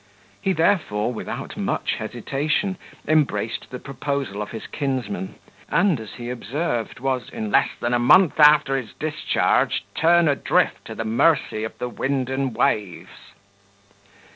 [0.41, 5.35] He therefore, without much hesitation, embraced the proposal of his kinsman,
[5.69, 10.85] and, as he observed, was, in less than a month after his discharge, turned adrift
[10.85, 13.33] to the mercy of the wind and waves.